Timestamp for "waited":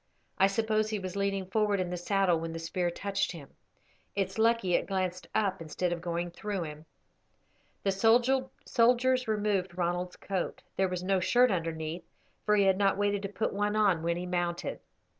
12.97-13.21